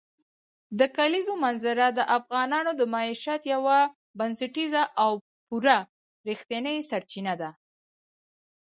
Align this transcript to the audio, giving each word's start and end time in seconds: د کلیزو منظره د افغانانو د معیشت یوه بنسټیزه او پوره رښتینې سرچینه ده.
د 0.79 0.81
کلیزو 0.97 1.33
منظره 1.45 1.85
د 1.97 1.99
افغانانو 2.17 2.71
د 2.79 2.81
معیشت 2.93 3.41
یوه 3.53 3.79
بنسټیزه 4.19 4.83
او 5.03 5.11
پوره 5.47 5.77
رښتینې 6.27 6.75
سرچینه 6.89 7.33
ده. 7.41 7.49